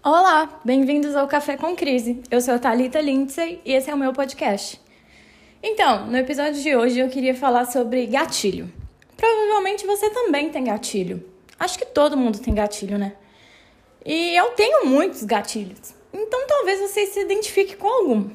[0.00, 2.22] Olá, bem-vindos ao Café com Crise.
[2.30, 4.80] Eu sou a Thalita Lindsay e esse é o meu podcast.
[5.60, 8.72] Então, no episódio de hoje eu queria falar sobre gatilho.
[9.16, 11.28] Provavelmente você também tem gatilho.
[11.58, 13.16] Acho que todo mundo tem gatilho, né?
[14.06, 15.92] E eu tenho muitos gatilhos.
[16.12, 18.30] Então talvez você se identifique com algum.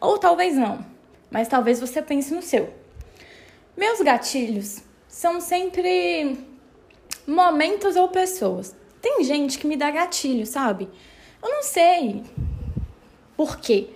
[0.00, 0.82] Ou talvez não.
[1.30, 2.72] Mas talvez você pense no seu.
[3.76, 6.38] Meus gatilhos são sempre
[7.26, 8.74] momentos ou pessoas.
[9.02, 10.88] Tem gente que me dá gatilho, sabe?
[11.42, 12.22] Eu não sei
[13.36, 13.88] por quê.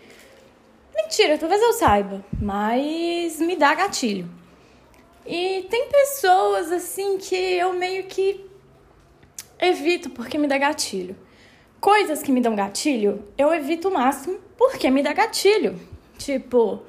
[0.94, 4.28] Mentira, talvez eu saiba, mas me dá gatilho.
[5.24, 8.44] E tem pessoas assim que eu meio que
[9.60, 11.16] evito porque me dá gatilho.
[11.80, 15.78] Coisas que me dão gatilho, eu evito o máximo porque me dá gatilho.
[16.18, 16.82] Tipo,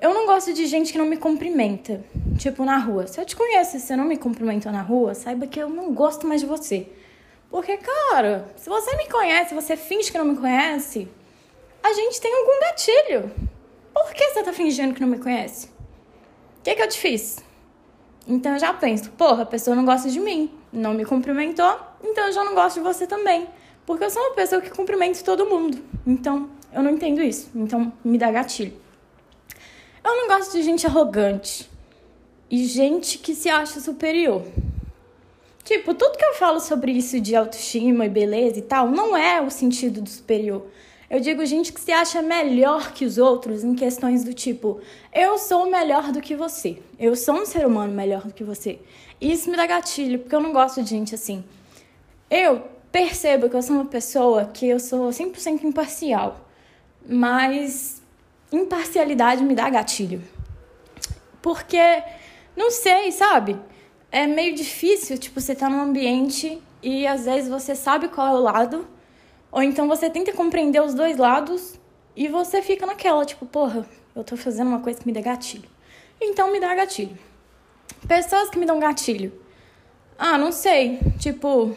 [0.00, 2.02] eu não gosto de gente que não me cumprimenta.
[2.38, 3.06] Tipo, na rua.
[3.06, 5.92] Se eu te conheço e você não me cumprimenta na rua, saiba que eu não
[5.92, 6.88] gosto mais de você.
[7.54, 11.06] Porque, cara, se você me conhece, você finge que não me conhece,
[11.84, 13.30] a gente tem algum gatilho.
[13.92, 15.68] Por que você tá fingindo que não me conhece?
[15.68, 17.38] O que, que eu te fiz?
[18.26, 22.26] Então eu já penso, porra, a pessoa não gosta de mim, não me cumprimentou, então
[22.26, 23.46] eu já não gosto de você também.
[23.86, 25.80] Porque eu sou uma pessoa que cumprimenta todo mundo.
[26.04, 27.52] Então eu não entendo isso.
[27.54, 28.76] Então me dá gatilho.
[30.02, 31.70] Eu não gosto de gente arrogante
[32.50, 34.42] e gente que se acha superior.
[35.64, 39.40] Tipo, tudo que eu falo sobre isso de autoestima e beleza e tal, não é
[39.40, 40.66] o sentido do superior.
[41.08, 44.80] Eu digo gente que se acha melhor que os outros em questões do tipo,
[45.12, 46.78] eu sou melhor do que você.
[46.98, 48.78] Eu sou um ser humano melhor do que você.
[49.18, 51.42] Isso me dá gatilho, porque eu não gosto de gente assim.
[52.30, 56.46] Eu percebo que eu sou uma pessoa que eu sou 100% imparcial.
[57.08, 58.02] Mas
[58.52, 60.22] imparcialidade me dá gatilho.
[61.40, 62.02] Porque,
[62.56, 63.58] não sei, sabe?
[64.14, 68.30] É meio difícil, tipo, você tá num ambiente e às vezes você sabe qual é
[68.30, 68.86] o lado,
[69.50, 71.80] ou então você tenta compreender os dois lados
[72.14, 75.68] e você fica naquela, tipo, porra, eu tô fazendo uma coisa que me dá gatilho.
[76.20, 77.18] Então me dá gatilho.
[78.06, 79.32] Pessoas que me dão gatilho.
[80.16, 81.00] Ah, não sei.
[81.18, 81.74] Tipo,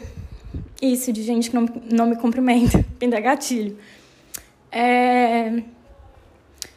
[0.80, 3.76] isso de gente que não, não me cumprimenta, me dá gatilho.
[4.70, 5.60] É...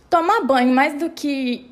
[0.09, 1.70] Tomar banho mais do que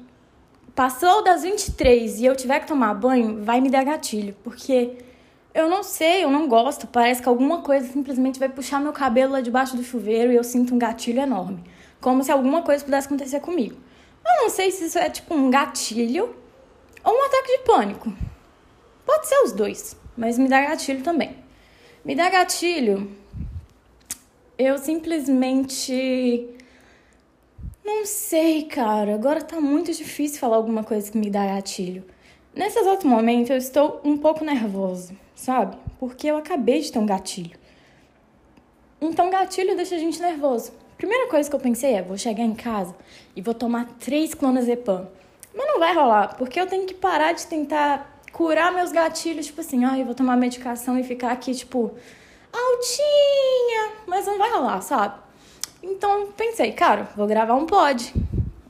[0.76, 4.98] passou das 23 e eu tiver que tomar banho, vai me dar gatilho, porque
[5.54, 6.88] eu não sei, eu não gosto.
[6.88, 10.44] Parece que alguma coisa simplesmente vai puxar meu cabelo lá debaixo do chuveiro e eu
[10.44, 11.64] sinto um gatilho enorme.
[12.00, 13.76] Como se alguma coisa pudesse acontecer comigo.
[14.26, 16.36] Eu não sei se isso é tipo um gatilho
[17.04, 18.14] ou um ataque de pânico.
[19.06, 21.36] Pode ser os dois, mas me dá gatilho também.
[22.06, 23.12] Me dá gatilho.
[24.58, 26.59] Eu simplesmente
[27.90, 29.16] não sei, cara.
[29.16, 32.06] Agora tá muito difícil falar alguma coisa que me dá gatilho.
[32.56, 35.76] Nesse exato momento eu estou um pouco nervosa, sabe?
[36.00, 37.58] Porque eu acabei de ter um gatilho.
[39.02, 40.72] Então, gatilho deixa a gente nervoso.
[40.98, 42.96] Primeira coisa que eu pensei é: vou chegar em casa
[43.36, 45.08] e vou tomar três clonazepam.
[45.56, 49.62] Mas não vai rolar, porque eu tenho que parar de tentar curar meus gatilhos, tipo
[49.62, 51.92] assim, ah, eu vou tomar medicação e ficar aqui, tipo,
[52.54, 53.94] altinha.
[54.06, 55.29] Mas não vai rolar, sabe?
[55.90, 58.14] Então pensei, cara, vou gravar um pod.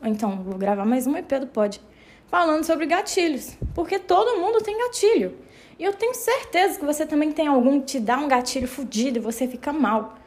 [0.02, 1.82] Ou então, vou gravar mais um EP do pod.
[2.28, 3.58] Falando sobre gatilhos.
[3.76, 5.36] Porque todo mundo tem gatilho.
[5.78, 9.18] E eu tenho certeza que você também tem algum que te dá um gatilho fudido
[9.18, 10.18] e você fica mal.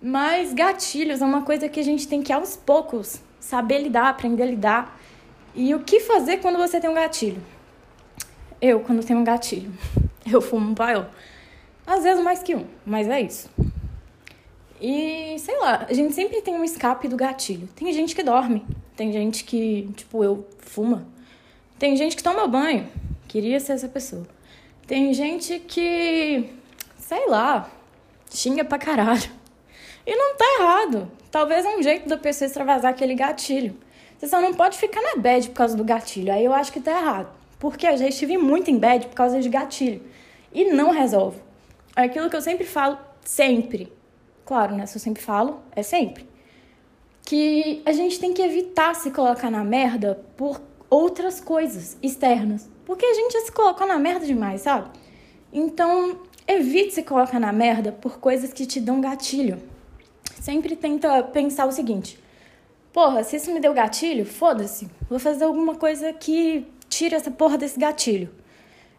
[0.00, 4.44] Mas gatilhos é uma coisa que a gente tem que aos poucos saber lidar, aprender
[4.44, 5.00] a lidar.
[5.52, 7.42] E o que fazer quando você tem um gatilho?
[8.62, 9.72] Eu, quando tenho um gatilho,
[10.30, 11.06] eu fumo um paiol.
[11.84, 13.50] Às vezes mais que um, mas é isso.
[14.80, 17.68] E, sei lá, a gente sempre tem um escape do gatilho.
[17.76, 18.64] Tem gente que dorme,
[18.96, 21.06] tem gente que, tipo, eu fuma.
[21.78, 22.88] Tem gente que toma banho.
[23.28, 24.26] Queria ser essa pessoa.
[24.86, 26.48] Tem gente que,
[26.96, 27.70] sei lá,
[28.30, 29.30] xinga pra caralho.
[30.06, 31.10] E não tá errado.
[31.30, 33.76] Talvez é um jeito da pessoa extravasar aquele gatilho.
[34.18, 36.32] Você só não pode ficar na bad por causa do gatilho.
[36.32, 37.28] Aí eu acho que tá errado.
[37.58, 40.02] Porque eu já estive muito em bad por causa de gatilho.
[40.52, 41.38] E não resolve.
[41.94, 43.99] É aquilo que eu sempre falo, sempre
[44.50, 44.84] claro, né?
[44.84, 46.28] Se eu sempre falo, é sempre.
[47.24, 50.60] Que a gente tem que evitar se colocar na merda por
[50.90, 52.68] outras coisas externas.
[52.84, 54.90] Porque a gente já se colocou na merda demais, sabe?
[55.52, 59.62] Então, evite se colocar na merda por coisas que te dão gatilho.
[60.40, 62.18] Sempre tenta pensar o seguinte:
[62.92, 67.56] porra, se isso me deu gatilho, foda-se, vou fazer alguma coisa que tire essa porra
[67.56, 68.28] desse gatilho.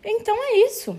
[0.02, 0.98] Então é isso.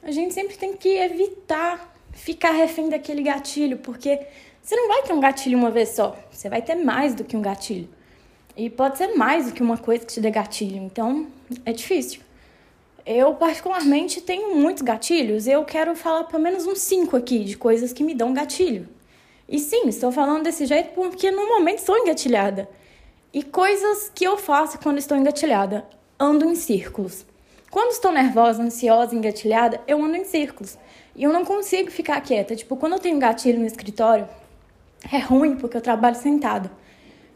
[0.00, 4.26] A gente sempre tem que evitar ficar refém daquele gatilho, porque
[4.62, 7.36] você não vai ter um gatilho uma vez só, você vai ter mais do que
[7.36, 7.88] um gatilho.
[8.56, 11.26] E pode ser mais do que uma coisa que te dê gatilho, então
[11.66, 12.20] é difícil.
[13.04, 15.46] Eu, particularmente, tenho muitos gatilhos.
[15.46, 18.88] Eu quero falar pelo menos uns cinco aqui de coisas que me dão gatilho.
[19.46, 22.66] E sim, estou falando desse jeito porque no momento estou engatilhada.
[23.30, 25.86] E coisas que eu faço quando estou engatilhada:
[26.18, 27.26] ando em círculos.
[27.70, 30.78] Quando estou nervosa, ansiosa, engatilhada, eu ando em círculos.
[31.16, 32.56] E eu não consigo ficar quieta.
[32.56, 34.28] Tipo, quando eu tenho gatilho no escritório,
[35.12, 36.70] é ruim porque eu trabalho sentado.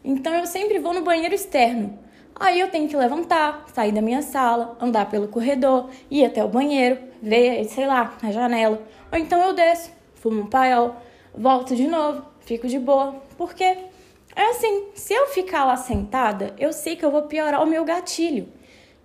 [0.03, 1.97] Então eu sempre vou no banheiro externo.
[2.35, 6.47] Aí eu tenho que levantar, sair da minha sala, andar pelo corredor, ir até o
[6.47, 8.81] banheiro, ver, sei lá, na janela.
[9.11, 10.95] Ou então eu desço, fumo um paiol,
[11.35, 13.21] volto de novo, fico de boa.
[13.37, 17.67] Porque é assim, se eu ficar lá sentada, eu sei que eu vou piorar o
[17.67, 18.47] meu gatilho.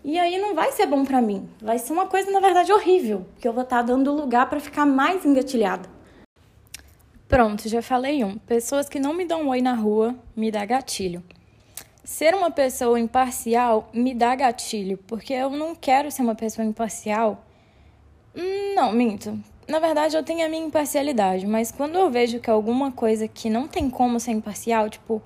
[0.05, 1.49] E aí não vai ser bom para mim.
[1.63, 4.61] Vai ser uma coisa, na verdade, horrível, que eu vou estar tá dando lugar para
[4.61, 5.89] ficar mais engatilhada.
[7.27, 8.37] Pronto, já falei um.
[8.37, 11.25] Pessoas que não me dão um oi na rua me dá gatilho.
[12.05, 17.43] Ser uma pessoa imparcial me dá gatilho, porque eu não quero ser uma pessoa imparcial.
[18.37, 19.41] Hum, não, minto.
[19.67, 23.49] Na verdade, eu tenho a minha imparcialidade, mas quando eu vejo que alguma coisa que
[23.49, 25.23] não tem como ser imparcial, tipo,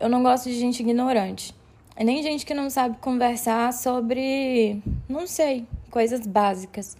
[0.00, 1.54] eu não gosto de gente ignorante.
[2.02, 6.96] Nem gente que não sabe conversar sobre, não sei, coisas básicas.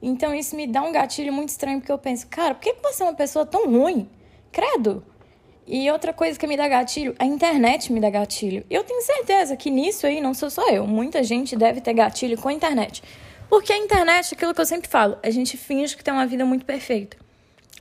[0.00, 3.02] Então isso me dá um gatilho muito estranho, porque eu penso, cara, por que você
[3.02, 4.08] é uma pessoa tão ruim?
[4.52, 5.02] Credo!
[5.66, 8.64] E outra coisa que me dá gatilho, a internet me dá gatilho.
[8.70, 10.86] Eu tenho certeza que nisso aí não sou só eu.
[10.86, 13.02] Muita gente deve ter gatilho com a internet.
[13.50, 16.44] Porque a internet, aquilo que eu sempre falo, a gente finge que tem uma vida
[16.46, 17.18] muito perfeita.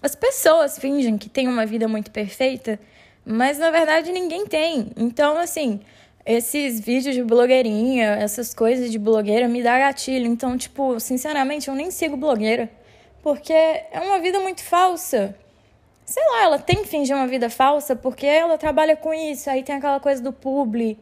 [0.02, 2.80] As pessoas fingem que tem uma vida muito perfeita,
[3.26, 4.92] mas na verdade ninguém tem.
[4.98, 5.80] Então, assim,
[6.28, 10.28] esses vídeos de blogueirinha, essas coisas de blogueira me dá gatilho.
[10.28, 12.70] Então, tipo, sinceramente, eu nem sigo blogueira.
[13.24, 15.36] Porque é uma vida muito falsa
[16.08, 19.50] sei lá, ela tem que fingir uma vida falsa porque ela trabalha com isso.
[19.50, 20.98] Aí tem aquela coisa do publi.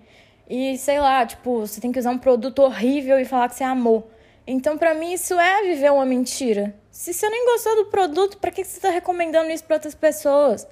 [0.49, 3.63] E sei lá, tipo, você tem que usar um produto horrível e falar que você
[3.63, 4.09] amou.
[4.47, 6.75] Então, para mim, isso é viver uma mentira.
[6.91, 10.67] Se você nem gostou do produto, para que você tá recomendando isso para outras pessoas?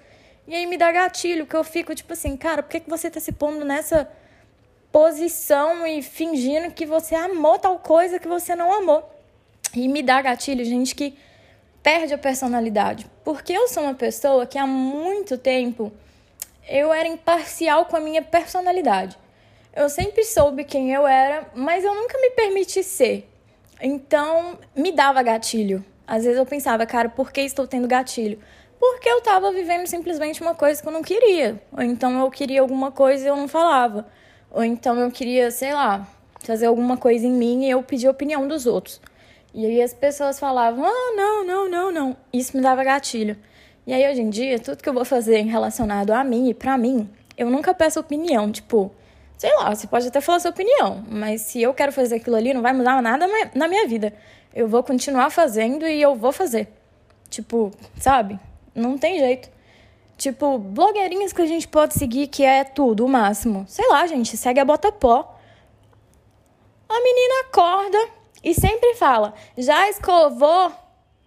[0.48, 3.10] E aí me dá gatilho, que eu fico tipo assim, cara, por que, que você
[3.10, 4.10] tá se pondo nessa
[4.94, 9.10] posição e fingindo que você amou tal coisa que você não amou?
[9.74, 11.18] E me dá gatilho, gente, que
[11.82, 13.08] perde a personalidade.
[13.24, 15.92] Porque eu sou uma pessoa que há muito tempo
[16.70, 19.18] eu era imparcial com a minha personalidade.
[19.76, 23.28] Eu sempre soube quem eu era, mas eu nunca me permiti ser.
[23.82, 25.84] Então, me dava gatilho.
[26.06, 28.40] Às vezes eu pensava, cara, por que estou tendo gatilho?
[28.80, 31.60] Porque eu estava vivendo simplesmente uma coisa que eu não queria.
[31.72, 34.06] Ou então eu queria alguma coisa e eu não falava.
[34.54, 36.08] Ou então eu queria, sei lá,
[36.40, 39.02] fazer alguma coisa em mim e eu pedia opinião dos outros.
[39.52, 42.18] E aí as pessoas falavam: ah, não, não, não, não.
[42.32, 43.36] Isso me dava gatilho.
[43.86, 46.78] E aí hoje em dia, tudo que eu vou fazer relacionado a mim e pra
[46.78, 48.52] mim, eu nunca peço opinião.
[48.52, 48.92] Tipo,
[49.38, 52.54] sei lá, você pode até falar sua opinião, mas se eu quero fazer aquilo ali,
[52.54, 54.14] não vai mudar nada na minha vida.
[54.54, 56.68] Eu vou continuar fazendo e eu vou fazer.
[57.30, 58.40] Tipo, sabe?
[58.76, 59.50] Não tem jeito.
[60.24, 63.66] Tipo, blogueirinhas que a gente pode seguir, que é tudo, o máximo.
[63.68, 65.38] Sei lá, gente, segue a bota pó.
[66.88, 67.98] A menina acorda,
[68.42, 70.68] e sempre fala, já escovou.
[70.68, 70.74] O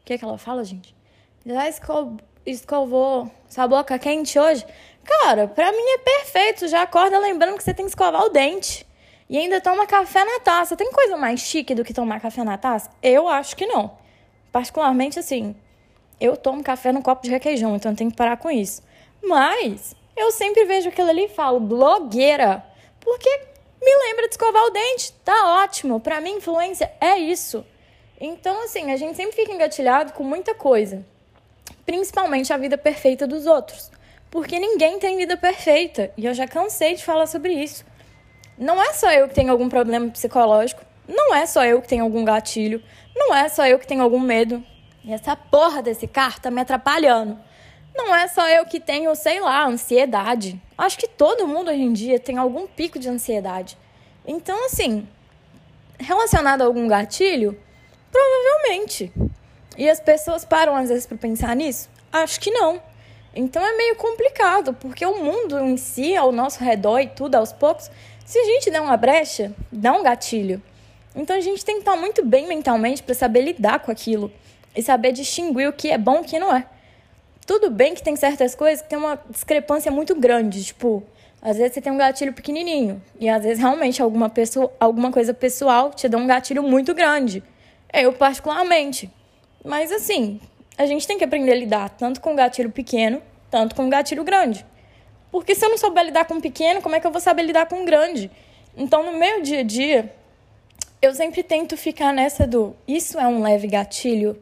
[0.03, 0.97] que, é que ela fala, gente?
[1.45, 2.17] Já escovou,
[2.47, 4.65] escovou sua boca quente hoje?
[5.05, 6.67] Cara, pra mim é perfeito.
[6.67, 8.87] Já acorda lembrando que você tem que escovar o dente.
[9.29, 10.75] E ainda toma café na taça.
[10.75, 12.91] Tem coisa mais chique do que tomar café na taça?
[13.03, 13.99] Eu acho que não.
[14.51, 15.55] Particularmente assim,
[16.21, 18.83] eu tomo café no copo de requeijão, então eu tenho que parar com isso.
[19.23, 22.65] Mas eu sempre vejo aquilo ali e falo, blogueira.
[23.01, 23.29] Porque
[23.83, 25.13] me lembra de escovar o dente.
[25.25, 26.01] Tá ótimo.
[26.01, 27.65] Para mim, influência é isso.
[28.21, 31.05] Então, assim, a gente sempre fica engatilhado com muita coisa.
[31.85, 33.91] Principalmente a vida perfeita dos outros.
[34.31, 36.11] Porque ninguém tem vida perfeita.
[36.17, 37.85] E eu já cansei de falar sobre isso.
[38.59, 40.83] Não é só eu que tenho algum problema psicológico.
[41.07, 42.83] Não é só eu que tenho algum gatilho.
[43.15, 44.65] Não é só eu que tenho algum medo.
[45.07, 47.39] E essa porra desse carro tá me atrapalhando.
[47.95, 50.61] Não é só eu que tenho, sei lá, ansiedade.
[50.77, 53.79] Acho que todo mundo hoje em dia tem algum pico de ansiedade.
[54.27, 55.07] Então, assim,
[55.97, 57.57] relacionado a algum gatilho,
[58.11, 59.13] provavelmente.
[59.79, 61.89] E as pessoas param às vezes para pensar nisso?
[62.13, 62.83] Acho que não.
[63.33, 67.53] Então é meio complicado, porque o mundo em si, ao nosso redor e tudo aos
[67.53, 67.91] poucos,
[68.25, 70.61] se a gente der uma brecha, dá um gatilho.
[71.15, 74.33] Então a gente tem que estar muito bem mentalmente para saber lidar com aquilo
[74.77, 76.67] e saber distinguir o que é bom e o que não é.
[77.47, 81.03] Tudo bem que tem certas coisas que tem uma discrepância muito grande, tipo,
[81.41, 85.33] às vezes você tem um gatilho pequenininho e às vezes realmente alguma pessoa, alguma coisa
[85.33, 87.43] pessoal te dá um gatilho muito grande.
[87.93, 89.11] Eu particularmente.
[89.65, 90.41] Mas assim,
[90.77, 93.89] a gente tem que aprender a lidar tanto com um gatilho pequeno, tanto com um
[93.89, 94.67] gatilho grande.
[95.31, 97.43] Porque se eu não souber lidar com um pequeno, como é que eu vou saber
[97.43, 98.31] lidar com um grande?
[98.77, 100.13] Então, no meu dia a dia,
[101.01, 104.37] eu sempre tento ficar nessa do isso é um leve gatilho?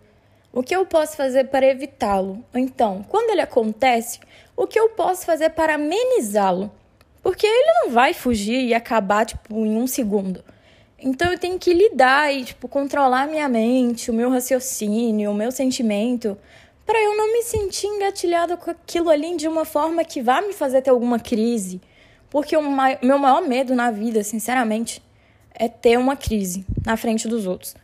[0.57, 2.45] O que eu posso fazer para evitá-lo?
[2.55, 4.21] Então, quando ele acontece,
[4.57, 6.71] o que eu posso fazer para amenizá-lo?
[7.21, 10.45] Porque ele não vai fugir e acabar, tipo, em um segundo.
[10.97, 15.51] Então eu tenho que lidar e, tipo, controlar minha mente, o meu raciocínio, o meu
[15.51, 16.39] sentimento,
[16.87, 20.53] para eu não me sentir engatilhada com aquilo ali de uma forma que vá me
[20.53, 21.81] fazer ter alguma crise.
[22.31, 25.03] Porque o meu maior medo na vida, sinceramente,
[25.53, 27.75] é ter uma crise na frente dos outros.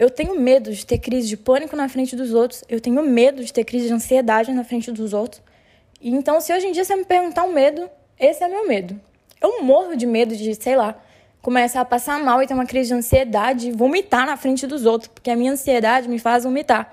[0.00, 2.64] Eu tenho medo de ter crise de pânico na frente dos outros.
[2.70, 5.42] Eu tenho medo de ter crise de ansiedade na frente dos outros.
[6.00, 7.86] E então, se hoje em dia você me perguntar um medo,
[8.18, 8.98] esse é meu medo.
[9.42, 10.98] Eu morro de medo de, sei lá,
[11.42, 14.86] começar a passar mal e ter uma crise de ansiedade e vomitar na frente dos
[14.86, 16.90] outros, porque a minha ansiedade me faz vomitar.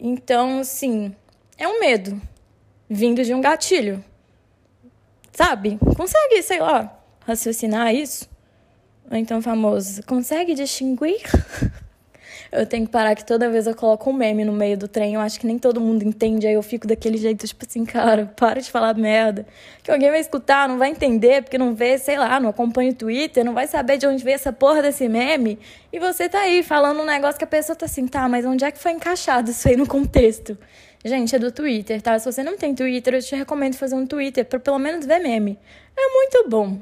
[0.00, 1.14] Então, sim,
[1.58, 2.18] é um medo
[2.88, 4.02] vindo de um gatilho.
[5.32, 5.78] Sabe?
[5.94, 8.26] Consegue, sei lá, raciocinar isso?
[9.10, 11.20] Ou então, famoso, consegue distinguir?
[12.50, 15.14] Eu tenho que parar que toda vez eu coloco um meme no meio do trem,
[15.14, 18.32] eu acho que nem todo mundo entende, aí eu fico daquele jeito, tipo assim, cara,
[18.36, 19.46] para de falar merda.
[19.82, 22.94] Que alguém vai escutar, não vai entender, porque não vê, sei lá, não acompanha o
[22.94, 25.58] Twitter, não vai saber de onde veio essa porra desse meme.
[25.92, 28.64] E você tá aí falando um negócio que a pessoa tá assim, tá, mas onde
[28.64, 30.56] é que foi encaixado isso aí no contexto?
[31.04, 32.18] Gente, é do Twitter, tá?
[32.18, 35.20] Se você não tem Twitter, eu te recomendo fazer um Twitter pra pelo menos ver
[35.20, 35.58] meme.
[35.96, 36.78] É muito bom.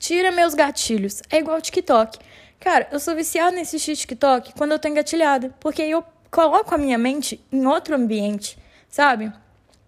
[0.00, 1.22] Tira meus gatilhos.
[1.30, 2.18] É igual TikTok.
[2.62, 6.96] Cara, eu sou viciada nesse TikTok quando eu tô engatilhada, porque eu coloco a minha
[6.96, 8.56] mente em outro ambiente,
[8.88, 9.32] sabe?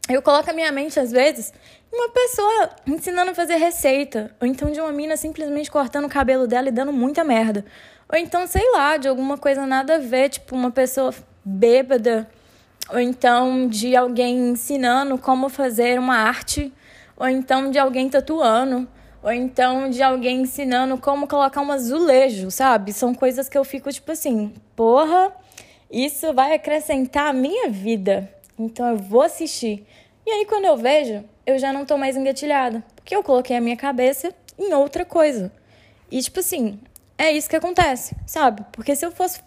[0.08, 1.54] Eu coloco a minha mente, às vezes,
[1.92, 6.08] em uma pessoa ensinando a fazer receita, ou então de uma mina simplesmente cortando o
[6.08, 7.64] cabelo dela e dando muita merda.
[8.12, 11.14] Ou então, sei lá, de alguma coisa nada a ver, tipo uma pessoa
[11.44, 12.28] bêbada,
[12.90, 16.72] ou então de alguém ensinando como fazer uma arte,
[17.16, 18.88] ou então de alguém tatuando,
[19.24, 22.92] ou então de alguém ensinando como colocar um azulejo, sabe?
[22.92, 25.32] São coisas que eu fico tipo assim, porra,
[25.90, 28.30] isso vai acrescentar a minha vida.
[28.58, 29.86] Então eu vou assistir.
[30.26, 33.62] E aí quando eu vejo, eu já não tô mais engatilhada, porque eu coloquei a
[33.62, 35.50] minha cabeça em outra coisa.
[36.10, 36.78] E tipo assim,
[37.16, 38.62] é isso que acontece, sabe?
[38.72, 39.40] Porque se eu fosse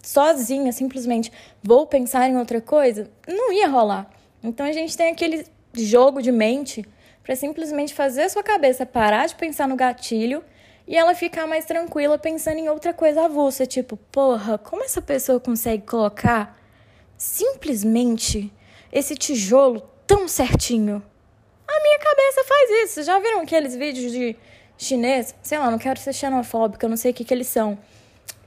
[0.00, 4.08] sozinha, simplesmente vou pensar em outra coisa, não ia rolar.
[4.44, 5.44] Então a gente tem aquele
[5.74, 6.86] jogo de mente
[7.28, 10.42] para simplesmente fazer a sua cabeça parar de pensar no gatilho
[10.86, 15.38] e ela ficar mais tranquila pensando em outra coisa avulsa, tipo, porra, como essa pessoa
[15.38, 16.58] consegue colocar
[17.18, 18.50] simplesmente
[18.90, 21.02] esse tijolo tão certinho?
[21.68, 23.02] A minha cabeça faz isso.
[23.02, 24.34] Já viram aqueles vídeos de
[24.78, 25.34] chinês?
[25.42, 27.76] Sei lá, não quero ser xenofóbica, eu não sei o que, que eles são.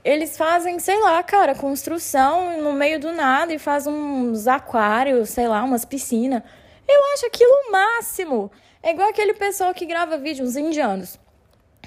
[0.04, 5.46] Eles fazem, sei lá, cara, construção no meio do nada e fazem uns aquários, sei
[5.46, 6.42] lá, umas piscinas.
[6.88, 8.50] Eu acho aquilo o máximo.
[8.82, 11.18] É igual aquele pessoal que grava vídeos indianos.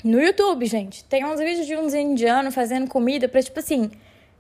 [0.04, 1.04] No YouTube, gente.
[1.04, 3.92] Tem uns vídeos de uns indianos fazendo comida pra, tipo assim,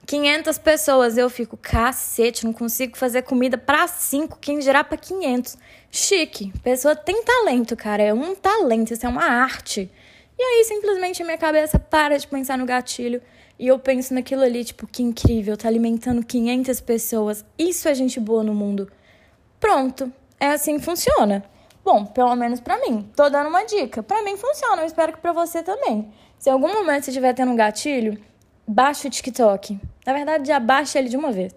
[0.05, 1.17] 500 pessoas.
[1.17, 5.57] Eu fico, cacete, não consigo fazer comida pra 5, quem gerar pra 500.
[5.91, 6.53] Chique.
[6.63, 8.03] Pessoa tem talento, cara.
[8.03, 9.91] É um talento, isso é uma arte.
[10.37, 13.21] E aí, simplesmente, a minha cabeça para de pensar no gatilho.
[13.57, 17.45] E eu penso naquilo ali, tipo, que incrível, tá alimentando 500 pessoas.
[17.57, 18.89] Isso é gente boa no mundo.
[19.59, 20.11] Pronto.
[20.39, 21.43] É assim que funciona.
[21.85, 23.07] Bom, pelo menos para mim.
[23.15, 24.01] Tô dando uma dica.
[24.01, 26.11] Para mim funciona, eu espero que para você também.
[26.39, 28.19] Se em algum momento você estiver tendo um gatilho,
[28.67, 29.79] baixa o TikTok.
[30.03, 31.55] Na verdade, já baixa ele de uma vez.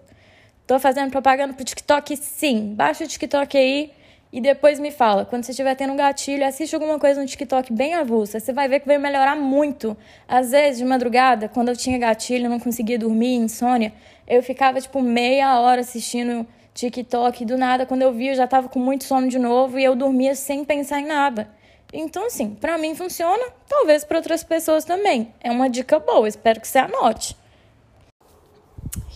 [0.67, 2.15] Tô fazendo propaganda pro TikTok?
[2.15, 2.75] Sim.
[2.75, 3.91] Baixa o TikTok aí
[4.31, 5.25] e depois me fala.
[5.25, 8.39] Quando você estiver tendo um gatilho, assiste alguma coisa no TikTok bem avulsa.
[8.39, 9.97] Você vai ver que vai melhorar muito.
[10.27, 13.91] Às vezes, de madrugada, quando eu tinha gatilho, não conseguia dormir, insônia,
[14.27, 18.69] eu ficava tipo meia hora assistindo TikTok, do nada, quando eu vi, eu já tava
[18.69, 21.49] com muito sono de novo e eu dormia sem pensar em nada.
[21.91, 25.33] Então, assim, para mim funciona, talvez para outras pessoas também.
[25.41, 27.35] É uma dica boa, espero que você anote.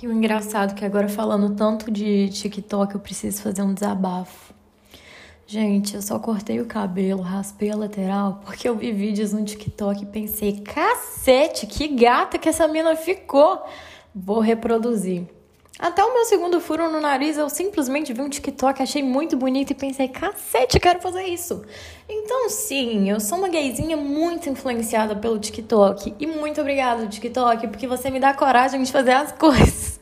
[0.01, 4.53] E o engraçado é que agora falando tanto de TikTok, eu preciso fazer um desabafo.
[5.45, 10.03] Gente, eu só cortei o cabelo, raspei a lateral, porque eu vi vídeos no TikTok
[10.03, 13.63] e pensei, cacete, que gata que essa mina ficou.
[14.15, 15.27] Vou reproduzir.
[15.79, 19.71] Até o meu segundo furo no nariz, eu simplesmente vi um TikTok, achei muito bonito
[19.71, 21.63] e pensei, cacete, quero fazer isso.
[22.07, 26.13] Então, sim, eu sou uma gayzinha muito influenciada pelo TikTok.
[26.19, 29.99] E muito obrigada, TikTok, porque você me dá coragem de fazer as coisas.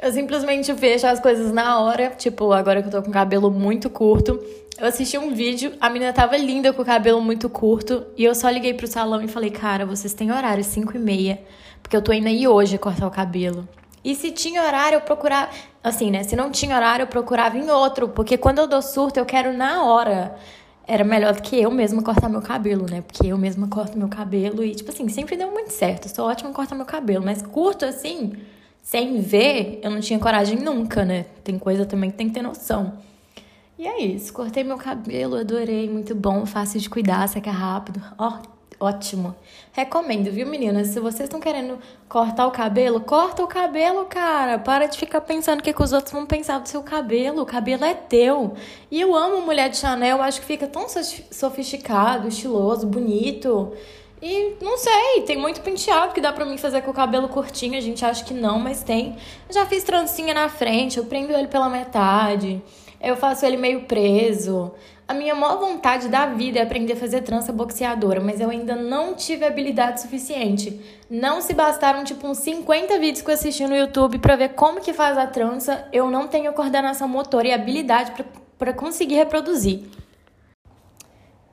[0.00, 3.90] Eu simplesmente fecho as coisas na hora, tipo, agora que eu tô com cabelo muito
[3.90, 4.40] curto.
[4.78, 8.34] Eu assisti um vídeo, a menina tava linda com o cabelo muito curto, e eu
[8.34, 11.42] só liguei pro salão e falei, cara, vocês têm horário 5 e meia,
[11.82, 13.68] porque eu tô indo aí hoje cortar o cabelo.
[14.04, 15.50] E se tinha horário, eu procurava.
[15.82, 16.22] Assim, né?
[16.22, 18.08] Se não tinha horário, eu procurava em outro.
[18.08, 20.36] Porque quando eu dou surto, eu quero na hora.
[20.86, 23.02] era melhor do que eu mesma cortar meu cabelo, né?
[23.02, 26.08] Porque eu mesma corto meu cabelo e, tipo assim, sempre deu muito certo.
[26.08, 28.32] sou ótima em cortar meu cabelo, mas curto assim,
[28.82, 31.26] sem ver, eu não tinha coragem nunca, né?
[31.44, 32.94] Tem coisa também que tem que ter noção.
[33.78, 38.02] E é isso, cortei meu cabelo, adorei, muito bom, fácil de cuidar, seca rápido.
[38.18, 38.38] Ó,
[38.82, 39.34] ótimo.
[39.72, 40.88] Recomendo, viu, meninas?
[40.88, 44.58] Se vocês estão querendo cortar o cabelo, corta o cabelo, cara.
[44.58, 47.42] Para de ficar pensando o que, que os outros vão pensar do seu cabelo.
[47.42, 48.54] O cabelo é teu.
[48.90, 53.72] E eu amo mulher de Chanel, acho que fica tão sofisticado, estiloso, bonito.
[54.20, 57.78] E não sei, tem muito penteado que dá pra mim fazer com o cabelo curtinho.
[57.78, 59.16] A gente acha que não, mas tem.
[59.48, 62.62] Já fiz trancinha na frente, eu prendo ele pela metade
[63.02, 64.72] eu faço ele meio preso.
[65.08, 68.76] A minha maior vontade da vida é aprender a fazer trança boxeadora, mas eu ainda
[68.76, 70.80] não tive habilidade suficiente.
[71.10, 74.80] Não se bastaram tipo uns 50 vídeos que eu assisti no YouTube para ver como
[74.80, 75.86] que faz a trança.
[75.92, 78.12] Eu não tenho coordenação motora e habilidade
[78.56, 79.82] para conseguir reproduzir.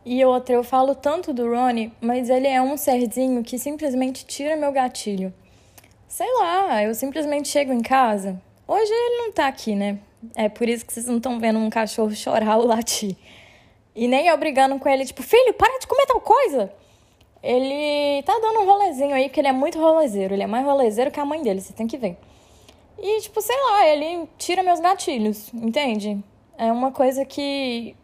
[0.05, 4.55] E outra, eu falo tanto do Ronnie, mas ele é um serzinho que simplesmente tira
[4.55, 5.33] meu gatilho.
[6.07, 8.41] Sei lá, eu simplesmente chego em casa.
[8.67, 9.99] Hoje ele não tá aqui, né?
[10.35, 13.15] É por isso que vocês não estão vendo um cachorro chorar ou latir.
[13.95, 16.71] E nem eu brigando com ele, tipo, filho, para de comer tal coisa.
[17.41, 20.33] Ele tá dando um rolezinho aí, porque ele é muito rolezeiro.
[20.33, 22.17] Ele é mais rolezeiro que a mãe dele, você tem que ver.
[22.97, 26.21] E, tipo, sei lá, ele tira meus gatilhos, entende?
[26.57, 27.95] É uma coisa que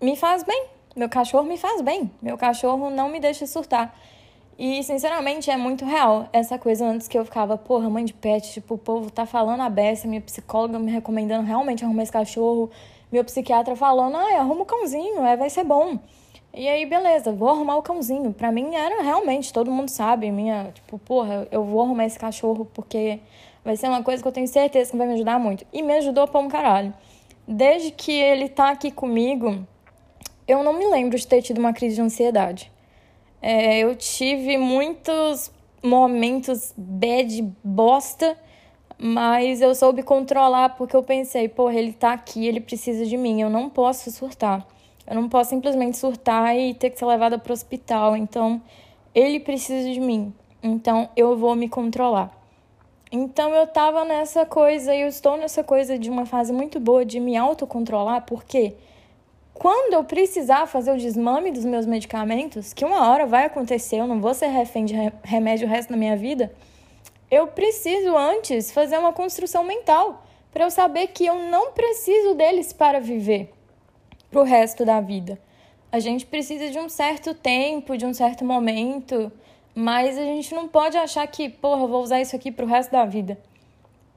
[0.00, 0.66] me faz bem.
[0.94, 2.10] Meu cachorro me faz bem.
[2.22, 3.94] Meu cachorro não me deixa surtar.
[4.58, 8.52] E, sinceramente, é muito real essa coisa antes que eu ficava, porra, mãe de pet,
[8.52, 12.70] tipo, o povo tá falando a beça, minha psicóloga me recomendando realmente arrumar esse cachorro,
[13.12, 15.98] meu psiquiatra falando, ah, arruma o cãozinho, é, vai ser bom.
[16.54, 18.32] E aí, beleza, vou arrumar o cãozinho.
[18.32, 22.66] Pra mim era realmente, todo mundo sabe, minha, tipo, porra, eu vou arrumar esse cachorro
[22.72, 23.20] porque
[23.62, 25.66] vai ser uma coisa que eu tenho certeza que vai me ajudar muito.
[25.70, 26.94] E me ajudou pra um caralho.
[27.46, 29.66] Desde que ele tá aqui comigo,
[30.48, 32.72] eu não me lembro de ter tido uma crise de ansiedade.
[33.40, 35.52] É, eu tive muitos
[35.82, 38.36] momentos bad bosta,
[38.98, 43.40] mas eu soube controlar porque eu pensei, porra, ele tá aqui, ele precisa de mim,
[43.40, 44.66] eu não posso surtar.
[45.06, 48.16] Eu não posso simplesmente surtar e ter que ser levada para o hospital.
[48.16, 48.60] Então,
[49.14, 50.34] ele precisa de mim.
[50.60, 52.32] Então, eu vou me controlar.
[53.12, 57.04] Então, eu tava nessa coisa e eu estou nessa coisa de uma fase muito boa
[57.04, 58.76] de me autocontrolar, porque quê?
[59.58, 64.06] Quando eu precisar fazer o desmame dos meus medicamentos, que uma hora vai acontecer, eu
[64.06, 66.52] não vou ser refém de remédio o resto da minha vida,
[67.30, 72.72] eu preciso antes fazer uma construção mental para eu saber que eu não preciso deles
[72.72, 73.52] para viver
[74.30, 75.38] para o resto da vida.
[75.90, 79.32] A gente precisa de um certo tempo, de um certo momento,
[79.74, 82.90] mas a gente não pode achar que, porra, vou usar isso aqui para o resto
[82.90, 83.38] da vida.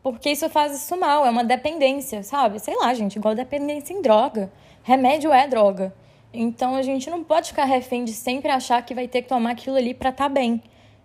[0.03, 2.59] Porque isso faz isso mal, é uma dependência, sabe?
[2.59, 4.51] Sei lá, gente, igual dependência em droga.
[4.83, 5.93] Remédio é droga.
[6.33, 9.51] Então a gente não pode ficar refém de sempre achar que vai ter que tomar
[9.51, 10.61] aquilo ali para estar tá bem.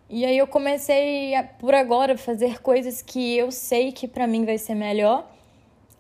[0.09, 4.45] E aí eu comecei a, por agora fazer coisas que eu sei que para mim
[4.45, 5.29] vai ser melhor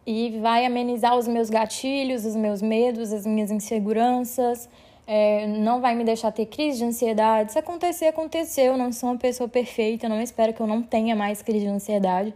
[0.07, 4.69] e vai amenizar os meus gatilhos, os meus medos, as minhas inseguranças.
[5.07, 7.53] É, não vai me deixar ter crise de ansiedade.
[7.53, 8.73] Se acontecer, aconteceu.
[8.73, 10.09] Eu não sou uma pessoa perfeita.
[10.09, 12.35] Não espero que eu não tenha mais crise de ansiedade.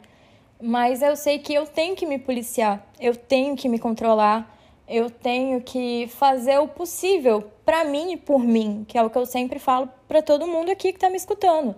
[0.61, 2.85] Mas eu sei que eu tenho que me policiar.
[2.99, 4.58] Eu tenho que me controlar
[4.89, 9.19] eu tenho que fazer o possível para mim e por mim, que é o que
[9.19, 11.75] eu sempre falo para todo mundo aqui que está me escutando.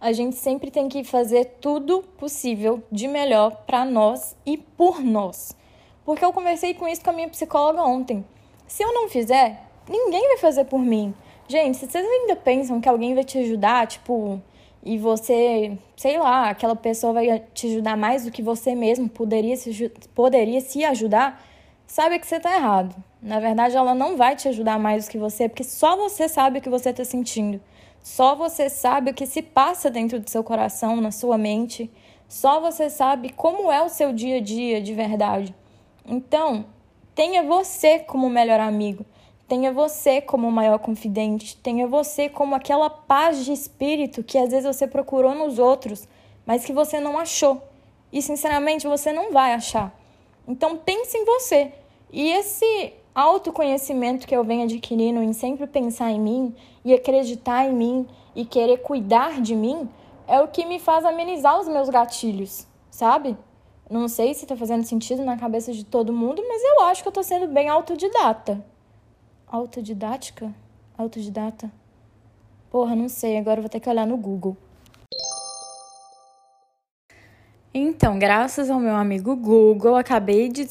[0.00, 5.56] A gente sempre tem que fazer tudo possível de melhor para nós e por nós.
[6.04, 8.24] Porque eu conversei com isso com a minha psicóloga ontem.
[8.66, 11.14] Se eu não fizer, ninguém vai fazer por mim.
[11.46, 14.40] Gente, se vocês ainda pensam que alguém vai te ajudar, tipo,
[14.82, 19.56] e você, sei lá, aquela pessoa vai te ajudar mais do que você mesmo poderia
[19.56, 21.44] se, poderia se ajudar,
[21.88, 22.94] saiba que você está errado.
[23.20, 26.58] Na verdade, ela não vai te ajudar mais do que você, porque só você sabe
[26.58, 27.60] o que você está sentindo.
[28.00, 31.90] Só você sabe o que se passa dentro do seu coração, na sua mente.
[32.28, 35.54] Só você sabe como é o seu dia a dia de verdade.
[36.06, 36.66] Então,
[37.14, 39.04] tenha você como melhor amigo.
[39.48, 41.56] Tenha você como maior confidente.
[41.56, 46.06] Tenha você como aquela paz de espírito que às vezes você procurou nos outros,
[46.44, 47.62] mas que você não achou.
[48.12, 49.92] E sinceramente você não vai achar.
[50.48, 51.72] Então pense em você.
[52.10, 57.72] E esse autoconhecimento que eu venho adquirindo em sempre pensar em mim e acreditar em
[57.74, 59.88] mim e querer cuidar de mim
[60.26, 63.36] é o que me faz amenizar os meus gatilhos, sabe?
[63.90, 67.08] Não sei se tá fazendo sentido na cabeça de todo mundo, mas eu acho que
[67.08, 68.64] eu tô sendo bem autodidata.
[69.46, 70.54] Autodidática?
[70.96, 71.70] Autodidata?
[72.70, 74.56] Porra, não sei, agora eu vou ter que olhar no Google.
[77.72, 80.66] Então, graças ao meu amigo Google, acabei de,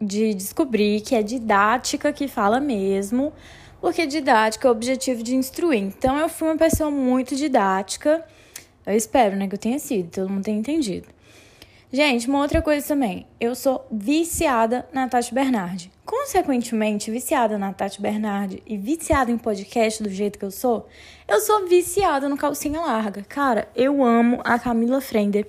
[0.00, 3.32] de descobrir que é didática que fala mesmo,
[3.80, 5.80] porque didática é o objetivo de instruir.
[5.80, 8.24] Então, eu fui uma pessoa muito didática.
[8.84, 11.06] Eu espero, né, que eu tenha sido, todo mundo tenha entendido.
[11.92, 13.26] Gente, uma outra coisa também.
[13.40, 15.90] Eu sou viciada na Tati Bernardi.
[16.04, 20.88] Consequentemente, viciada na Tati Bernardi e viciada em podcast do jeito que eu sou,
[21.26, 23.24] eu sou viciada no Calcinha Larga.
[23.28, 25.48] Cara, eu amo a Camila Frender,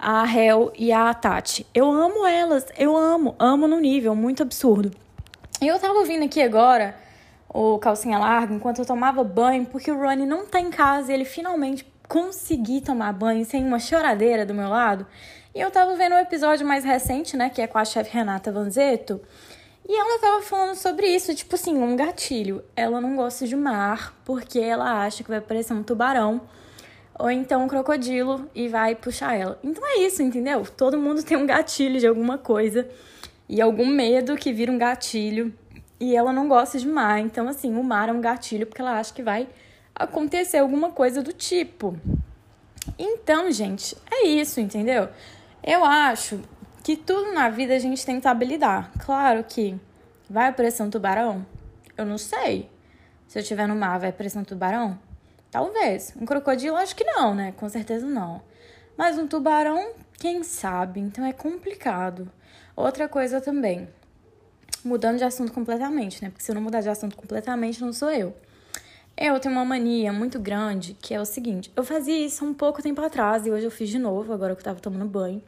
[0.00, 1.66] a Hel e a Tati.
[1.74, 4.90] Eu amo elas, eu amo, amo no nível muito absurdo.
[5.60, 6.96] E eu tava ouvindo aqui agora
[7.48, 11.14] o Calcinha Larga enquanto eu tomava banho, porque o Ronnie não tá em casa e
[11.14, 15.06] ele finalmente conseguiu tomar banho sem uma choradeira do meu lado.
[15.54, 18.50] E eu tava vendo um episódio mais recente, né, que é com a chefe Renata
[18.50, 19.20] Vanzetto,
[19.88, 22.64] e ela tava falando sobre isso, tipo assim, um gatilho.
[22.76, 26.40] Ela não gosta de mar porque ela acha que vai parecer um tubarão
[27.20, 29.58] ou então um crocodilo e vai puxar ela.
[29.62, 30.64] Então é isso, entendeu?
[30.64, 32.88] Todo mundo tem um gatilho de alguma coisa
[33.46, 35.52] e algum medo que vira um gatilho
[36.00, 37.20] e ela não gosta de mar.
[37.20, 39.46] Então, assim, o mar é um gatilho porque ela acha que vai
[39.94, 41.94] acontecer alguma coisa do tipo.
[42.98, 45.10] Então, gente, é isso, entendeu?
[45.62, 46.40] Eu acho
[46.82, 48.90] que tudo na vida a gente saber lidar.
[49.04, 49.78] Claro que
[50.28, 51.44] vai aparecer um tubarão?
[51.98, 52.70] Eu não sei.
[53.28, 54.98] Se eu estiver no mar, vai aparecer um tubarão?
[55.50, 56.14] Talvez.
[56.20, 57.52] Um crocodilo, acho que não, né?
[57.52, 58.40] Com certeza não.
[58.96, 61.00] Mas um tubarão, quem sabe?
[61.00, 62.30] Então é complicado.
[62.76, 63.88] Outra coisa também.
[64.84, 66.30] Mudando de assunto completamente, né?
[66.30, 68.34] Porque se eu não mudar de assunto completamente, não sou eu.
[69.16, 72.82] Eu tenho uma mania muito grande que é o seguinte: eu fazia isso um pouco
[72.82, 75.42] tempo atrás e hoje eu fiz de novo, agora que eu tava tomando banho.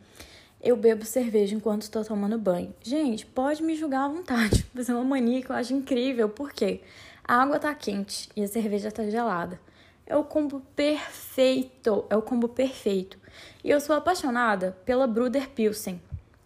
[0.60, 2.74] Eu bebo cerveja enquanto estou tomando banho.
[2.82, 6.80] Gente, pode me julgar à vontade, mas é uma mania que eu acho incrível, porque
[7.24, 9.58] a água tá quente e a cerveja tá gelada.
[10.06, 13.18] É o combo perfeito, é o combo perfeito.
[13.62, 16.00] E eu sou apaixonada pela Bruder Pilsen.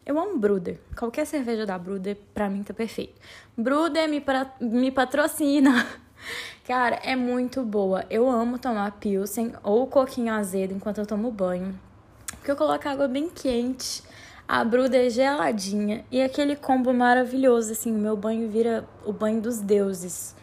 [0.05, 0.79] Eu amo Bruder.
[0.97, 3.21] Qualquer cerveja da Bruder, pra mim, tá perfeito.
[3.57, 5.87] Bruder me, pra, me patrocina.
[6.65, 8.05] Cara, é muito boa.
[8.09, 11.79] Eu amo tomar Pilsen ou coquinho azedo enquanto eu tomo banho.
[12.33, 14.03] Porque eu coloco água bem quente,
[14.47, 19.41] a bruda é geladinha e aquele combo maravilhoso, assim, o meu banho vira o banho
[19.41, 20.37] dos deuses.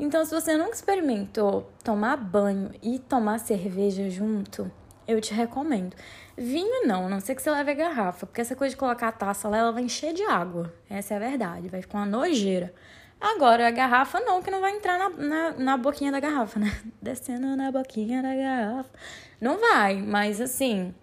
[0.00, 4.72] Então, se você nunca experimentou tomar banho e tomar cerveja junto,
[5.06, 5.94] eu te recomendo.
[6.38, 9.08] Vinho não, a não ser que você leve a garrafa, porque essa coisa de colocar
[9.08, 10.72] a taça lá, ela vai encher de água.
[10.88, 12.72] Essa é a verdade, vai ficar uma nojeira.
[13.20, 16.74] Agora, a garrafa não, que não vai entrar na, na, na, boquinha da garrafa, né?
[17.02, 18.90] Descendo na boquinha da garrafa.
[19.38, 20.94] Não vai, mas assim,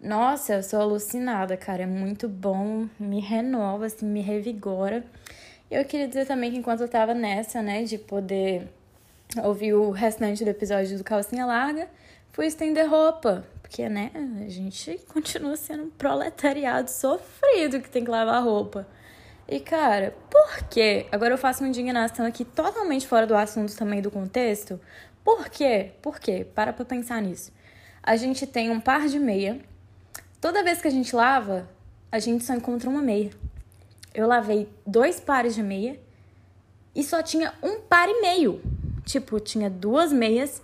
[0.00, 1.82] nossa, eu sou alucinada, cara.
[1.82, 5.04] É muito bom, me renova, assim, me revigora.
[5.70, 8.68] Eu queria dizer também que enquanto eu tava nessa, né, de poder
[9.44, 11.88] ouvir o restante do episódio do Calcinha Larga,
[12.32, 13.44] fui estender roupa.
[13.60, 18.88] Porque, né, a gente continua sendo um proletariado sofrido que tem que lavar roupa.
[19.46, 21.06] E, cara, por quê?
[21.12, 24.80] Agora eu faço uma indignação aqui totalmente fora do assunto também do contexto.
[25.22, 25.92] Por quê?
[26.00, 26.46] Por quê?
[26.54, 27.52] Para pra pensar nisso.
[28.02, 29.60] A gente tem um par de meia.
[30.40, 31.68] Toda vez que a gente lava,
[32.10, 33.30] a gente só encontra uma meia.
[34.14, 36.00] Eu lavei dois pares de meia
[36.94, 38.60] e só tinha um par e meio.
[39.04, 40.62] Tipo, tinha duas meias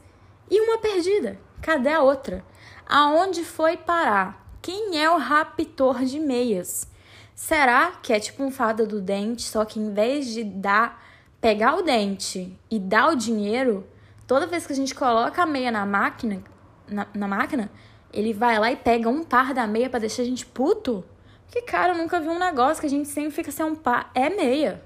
[0.51, 1.39] e uma perdida.
[1.63, 2.45] Cadê a outra?
[2.87, 4.45] Aonde foi parar?
[4.61, 6.89] Quem é o raptor de meias?
[7.35, 11.03] Será que é tipo um fada do dente, só que em vez de dar,
[11.41, 13.87] pegar o dente e dar o dinheiro,
[14.27, 16.43] toda vez que a gente coloca a meia na máquina,
[16.89, 17.71] na, na máquina,
[18.13, 21.05] ele vai lá e pega um par da meia para deixar a gente puto?
[21.49, 24.11] Que cara, eu nunca vi um negócio que a gente sempre fica sem um par.
[24.15, 24.83] É meia.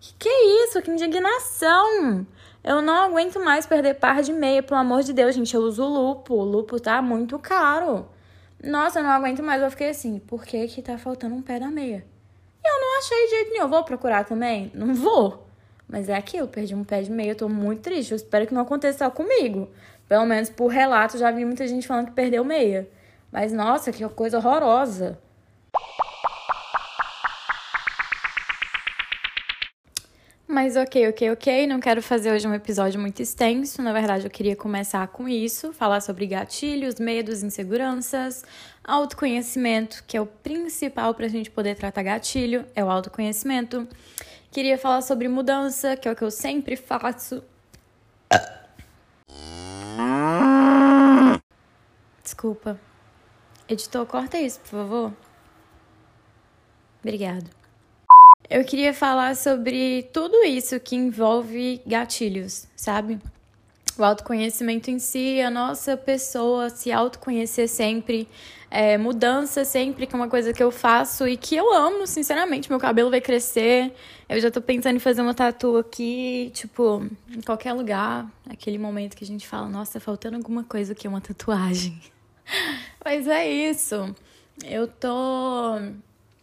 [0.00, 0.80] Que que é isso?
[0.82, 2.26] Que indignação!
[2.62, 5.54] Eu não aguento mais perder par de meia, pelo amor de Deus, gente.
[5.54, 6.34] Eu uso lupo.
[6.34, 8.06] O lupo tá muito caro.
[8.62, 9.62] Nossa, eu não aguento mais.
[9.62, 12.04] Eu fiquei assim, por que que tá faltando um pé da meia?
[12.62, 13.68] E eu não achei de jeito nenhum.
[13.68, 14.70] Vou procurar também?
[14.74, 15.46] Não vou.
[15.88, 18.12] Mas é aquilo, perdi um pé de meia, eu tô muito triste.
[18.12, 19.68] Eu espero que não aconteça só comigo.
[20.08, 22.88] Pelo menos por relato, já vi muita gente falando que perdeu meia.
[23.32, 25.18] Mas nossa, que coisa horrorosa.
[30.50, 31.66] Mas ok, ok, ok.
[31.68, 33.80] Não quero fazer hoje um episódio muito extenso.
[33.80, 38.44] Na verdade, eu queria começar com isso, falar sobre gatilhos, medos, inseguranças,
[38.82, 43.86] autoconhecimento, que é o principal para a gente poder tratar gatilho, é o autoconhecimento.
[44.50, 47.44] Queria falar sobre mudança, que é o que eu sempre faço.
[52.24, 52.76] Desculpa.
[53.68, 55.12] Editor, corta isso, por favor.
[57.02, 57.50] Obrigado.
[58.48, 63.20] Eu queria falar sobre tudo isso que envolve gatilhos, sabe?
[64.00, 68.26] o autoconhecimento em si, a nossa pessoa se autoconhecer sempre,
[68.70, 72.70] é, mudança sempre, que é uma coisa que eu faço e que eu amo, sinceramente.
[72.70, 73.92] Meu cabelo vai crescer,
[74.28, 78.30] eu já tô pensando em fazer uma tatu aqui, tipo, em qualquer lugar.
[78.48, 82.00] Aquele momento que a gente fala, nossa, tá faltando alguma coisa aqui, uma tatuagem.
[83.04, 84.14] Mas é isso.
[84.64, 85.78] Eu tô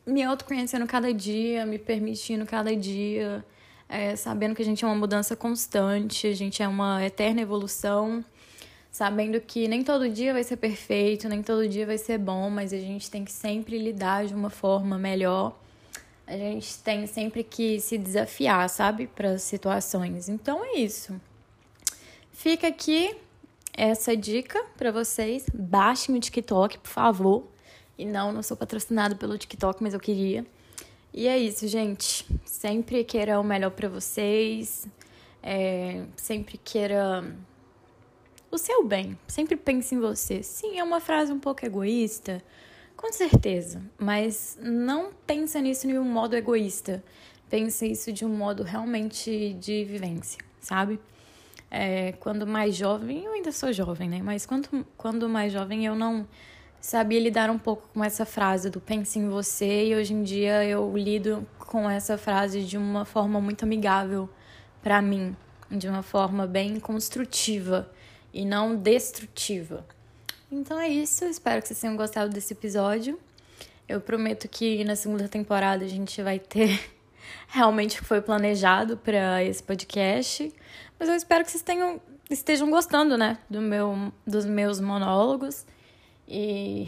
[0.07, 3.45] me autoconhecendo cada dia, me permitindo cada dia
[3.89, 8.23] é, sabendo que a gente é uma mudança constante, a gente é uma eterna evolução,
[8.91, 12.73] sabendo que nem todo dia vai ser perfeito, nem todo dia vai ser bom, mas
[12.73, 15.57] a gente tem que sempre lidar de uma forma melhor.
[16.25, 20.27] A gente tem sempre que se desafiar, sabe, para situações.
[20.27, 21.19] Então é isso.
[22.33, 23.15] Fica aqui
[23.73, 25.45] essa dica para vocês.
[25.53, 27.47] Baixem o TikTok, por favor.
[27.97, 30.45] E não, não sou patrocinado pelo TikTok, mas eu queria.
[31.13, 32.25] E é isso, gente.
[32.45, 34.87] Sempre queira o melhor para vocês.
[35.41, 37.25] É, sempre queira
[38.51, 39.17] o seu bem.
[39.27, 40.43] Sempre pense em você.
[40.43, 42.43] Sim, é uma frase um pouco egoísta,
[42.95, 43.81] com certeza.
[43.97, 47.03] Mas não pense nisso de um modo egoísta.
[47.49, 50.99] Pense isso de um modo realmente de vivência, sabe?
[51.71, 54.21] É, quando mais jovem, eu ainda sou jovem, né?
[54.21, 56.27] Mas quando, quando mais jovem eu não
[56.79, 60.63] sabia lidar um pouco com essa frase do pense em você e hoje em dia
[60.63, 64.29] eu lido com essa frase de uma forma muito amigável
[64.81, 65.35] para mim,
[65.69, 67.91] de uma forma bem construtiva
[68.33, 69.85] e não destrutiva.
[70.51, 73.19] Então é isso, espero que vocês tenham gostado desse episódio.
[73.87, 76.79] Eu prometo que na segunda temporada a gente vai ter
[77.47, 80.53] realmente o que foi planejado para esse podcast,
[80.97, 85.65] mas eu espero que vocês tenham estejam gostando, né, do meu dos meus monólogos
[86.27, 86.87] e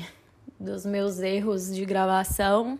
[0.59, 2.79] dos meus erros de gravação.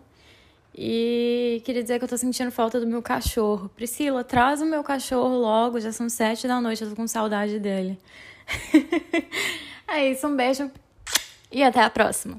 [0.76, 3.70] E queria dizer que eu tô sentindo falta do meu cachorro.
[3.70, 7.60] Priscila, traz o meu cachorro logo, já são sete da noite, eu tô com saudade
[7.60, 7.98] dele.
[9.88, 10.72] é isso, um beijo
[11.52, 12.38] e até a próxima.